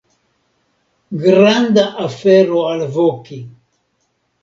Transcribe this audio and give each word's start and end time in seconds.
Granda 1.25 1.85
afero 2.07 2.59
alvoki! 2.73 3.39